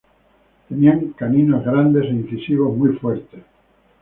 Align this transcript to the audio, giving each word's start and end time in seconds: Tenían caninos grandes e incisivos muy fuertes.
Tenían 0.67 1.11
caninos 1.13 1.63
grandes 1.63 2.05
e 2.05 2.09
incisivos 2.09 2.75
muy 2.75 2.93
fuertes. 2.97 3.43